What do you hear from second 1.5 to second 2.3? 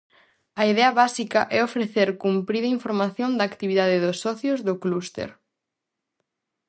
é ofrecer